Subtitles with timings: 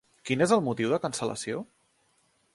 [0.29, 1.63] Quin és el motiu de cancel·lació?